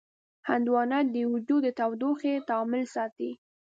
هندوانه 0.49 0.99
د 1.13 1.15
وجود 1.33 1.63
د 1.65 1.67
تودوخې 1.79 2.33
تعادل 2.49 2.83
ساتي. 2.95 3.31